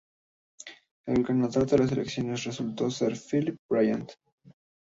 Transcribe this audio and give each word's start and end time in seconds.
El 1.05 1.23
ganador 1.23 1.67
de 1.67 1.77
las 1.77 1.91
elecciones 1.91 2.43
resultó 2.45 2.89
ser 2.89 3.15
Phil 3.15 3.55
Bryant. 3.69 4.11